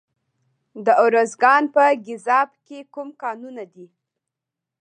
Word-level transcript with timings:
د 0.85 0.87
ارزګان 1.05 1.63
په 1.73 1.83
ګیزاب 2.05 2.49
کې 2.65 2.79
کوم 2.93 3.09
کانونه 3.21 3.63
دي؟ 3.73 3.87